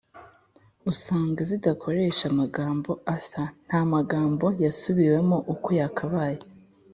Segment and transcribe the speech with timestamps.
[0.91, 6.39] usanga zidakoresha amagambo asa [nta magambo yasubiwemo uko yakabaye]